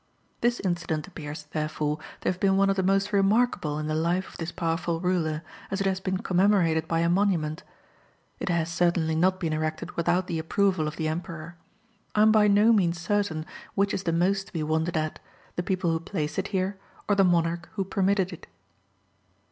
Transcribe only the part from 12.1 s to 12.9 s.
I am by no